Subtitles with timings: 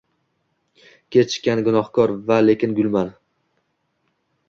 [1.17, 2.17] Kechikkan, gunohkor…
[2.33, 3.15] va lekin gulman.